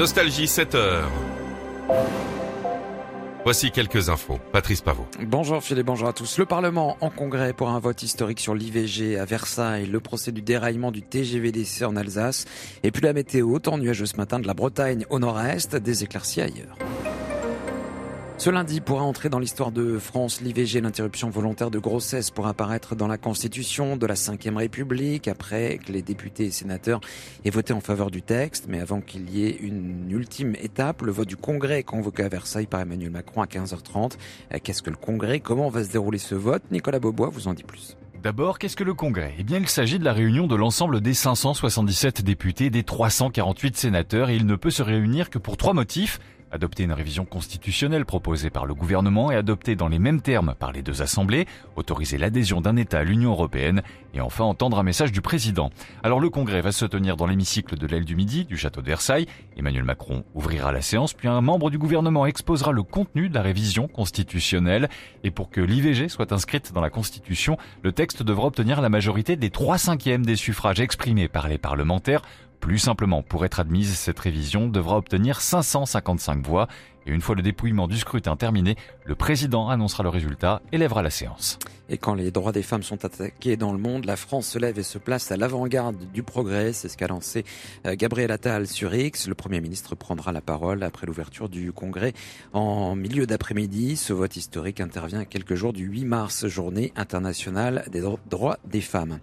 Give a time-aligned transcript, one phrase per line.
[0.00, 1.12] Nostalgie 7 heures.
[3.44, 4.38] Voici quelques infos.
[4.50, 5.06] Patrice Pavot.
[5.26, 6.38] Bonjour Philippe, bonjour à tous.
[6.38, 10.40] Le Parlement en congrès pour un vote historique sur l'IVG à Versailles, le procès du
[10.40, 12.46] déraillement du TGVDC en Alsace,
[12.82, 16.40] et puis la météo, temps nuageux ce matin de la Bretagne au nord-est, des éclaircies
[16.40, 16.78] ailleurs.
[18.40, 22.96] Ce lundi pourra entrer dans l'histoire de France l'IVG, l'interruption volontaire de grossesse pour apparaître
[22.96, 27.02] dans la Constitution de la Ve République après que les députés et sénateurs
[27.44, 28.64] aient voté en faveur du texte.
[28.66, 32.64] Mais avant qu'il y ait une ultime étape, le vote du Congrès convoqué à Versailles
[32.66, 34.12] par Emmanuel Macron à 15h30.
[34.62, 35.40] Qu'est-ce que le Congrès?
[35.40, 36.62] Comment va se dérouler ce vote?
[36.70, 37.98] Nicolas Bobois vous en dit plus.
[38.22, 39.34] D'abord, qu'est-ce que le Congrès?
[39.38, 44.30] Eh bien, il s'agit de la réunion de l'ensemble des 577 députés, des 348 sénateurs,
[44.30, 48.50] et il ne peut se réunir que pour trois motifs adopter une révision constitutionnelle proposée
[48.50, 51.46] par le gouvernement et adoptée dans les mêmes termes par les deux assemblées,
[51.76, 53.82] autoriser l'adhésion d'un État à l'Union européenne
[54.14, 55.70] et enfin entendre un message du président.
[56.02, 58.86] Alors le Congrès va se tenir dans l'hémicycle de l'aile du Midi du château de
[58.86, 59.26] Versailles.
[59.56, 63.42] Emmanuel Macron ouvrira la séance, puis un membre du gouvernement exposera le contenu de la
[63.42, 64.88] révision constitutionnelle.
[65.24, 69.36] Et pour que l'IVG soit inscrite dans la Constitution, le texte devra obtenir la majorité
[69.36, 72.22] des trois cinquièmes des suffrages exprimés par les parlementaires
[72.60, 76.68] plus simplement, pour être admise, cette révision devra obtenir 555 voix
[77.06, 81.02] et une fois le dépouillement du scrutin terminé, le président annoncera le résultat et lèvera
[81.02, 81.58] la séance.
[81.92, 84.78] Et quand les droits des femmes sont attaqués dans le monde, la France se lève
[84.78, 86.72] et se place à l'avant-garde du progrès.
[86.72, 87.44] C'est ce qu'a lancé
[87.84, 89.26] euh, Gabriel Attal sur X.
[89.26, 92.12] Le Premier ministre prendra la parole après l'ouverture du Congrès
[92.52, 93.96] en milieu d'après-midi.
[93.96, 99.18] Ce vote historique intervient quelques jours du 8 mars, journée internationale des droits des femmes.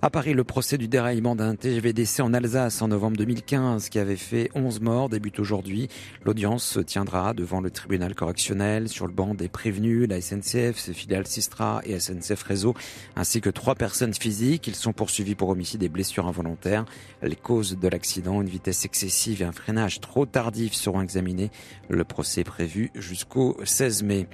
[0.00, 4.14] À Paris, le procès du déraillement d'un TGVDC en Alsace en novembre 2015 qui avait
[4.14, 5.88] fait 11 morts débute aujourd'hui.
[6.24, 10.92] L'audience se tiendra devant le tribunal correctionnel sur le banc des prévenus, la SNCF, ses
[10.92, 12.11] filiales Sistra et SNCF
[12.46, 12.74] Réseau,
[13.16, 14.66] ainsi que trois personnes physiques.
[14.66, 16.84] Ils sont poursuivis pour homicide et blessures involontaires.
[17.22, 21.50] Les causes de l'accident, une vitesse excessive et un freinage trop tardif seront examinés.
[21.88, 24.26] Le procès est prévu jusqu'au 16 mai.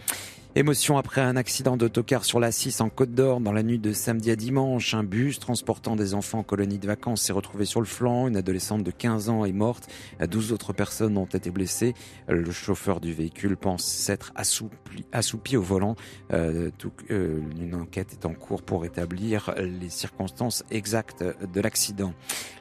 [0.59, 3.93] Émotion après un accident d'autocar sur la 6 en Côte d'Or dans la nuit de
[3.93, 4.93] samedi à dimanche.
[4.93, 8.27] Un bus transportant des enfants en colonie de vacances s'est retrouvé sur le flanc.
[8.27, 9.89] Une adolescente de 15 ans est morte.
[10.21, 11.95] 12 autres personnes ont été blessées.
[12.27, 15.95] Le chauffeur du véhicule pense s'être assoupi, assoupi, au volant.
[16.33, 22.15] Euh, tout, euh, une enquête est en cours pour établir les circonstances exactes de l'accident.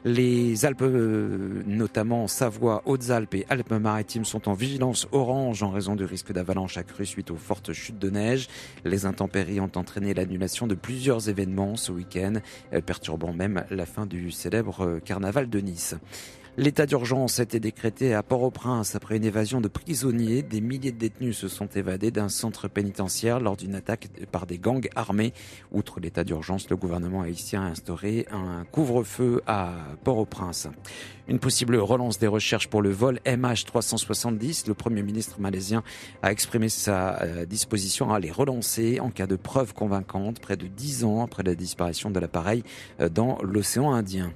[0.04, 6.04] Les Alpes, euh, notamment Savoie, Hautes-Alpes et Alpes-Maritimes, sont en vigilance orange en raison du
[6.04, 8.48] risque d'avalanche accrue suite aux fortes chutes de neige.
[8.84, 12.34] Les intempéries ont entraîné l'annulation de plusieurs événements ce week-end,
[12.72, 15.94] euh, perturbant même la fin du célèbre euh, carnaval de Nice.
[16.58, 20.42] L'état d'urgence a été décrété à Port-au-Prince après une évasion de prisonniers.
[20.42, 24.58] Des milliers de détenus se sont évadés d'un centre pénitentiaire lors d'une attaque par des
[24.58, 25.32] gangs armés.
[25.70, 29.70] Outre l'état d'urgence, le gouvernement haïtien a instauré un couvre-feu à
[30.02, 30.66] Port-au-Prince.
[31.28, 34.66] Une possible relance des recherches pour le vol MH370.
[34.66, 35.84] Le premier ministre malaisien
[36.22, 40.66] a exprimé sa euh, disposition à les relancer en cas de preuve convaincante près de
[40.66, 42.64] dix ans après la disparition de l'appareil
[43.00, 44.32] euh, dans l'océan Indien.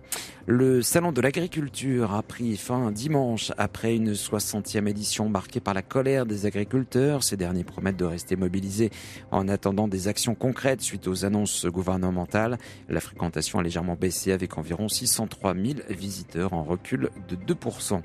[0.49, 5.83] Le salon de l'agriculture a pris fin dimanche après une 60e édition marquée par la
[5.83, 7.23] colère des agriculteurs.
[7.23, 8.91] Ces derniers promettent de rester mobilisés
[9.31, 12.59] en attendant des actions concrètes suite aux annonces gouvernementales.
[12.89, 18.01] La fréquentation a légèrement baissé avec environ 603 000 visiteurs en recul de 2%.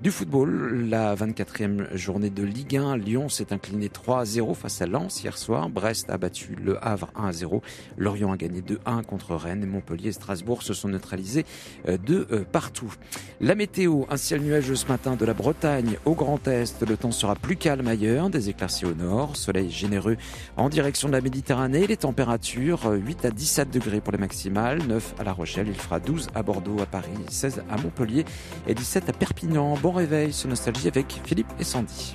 [0.00, 4.86] Du football, la 24e journée de Ligue 1, Lyon s'est incliné 3 0 face à
[4.86, 5.68] Lens hier soir.
[5.68, 7.60] Brest a battu le Havre 1 0.
[7.98, 11.44] Lorient a gagné 2-1 contre Rennes et Montpellier et Strasbourg se sont neutralisés
[11.86, 12.92] de euh, partout.
[13.40, 16.86] La météo, un ciel nuageux ce matin de la Bretagne au Grand Est.
[16.86, 20.16] Le temps sera plus calme ailleurs, des éclaircies au nord, soleil généreux
[20.56, 21.86] en direction de la Méditerranée.
[21.86, 25.74] Les températures 8 euh, à 17 degrés pour les maximales, 9 à La Rochelle, il
[25.74, 28.24] fera 12 à Bordeaux, à Paris, 16 à Montpellier
[28.66, 29.74] et 17 à Perpignan.
[29.82, 32.14] Bon réveil sur Nostalgie avec Philippe et Sandy.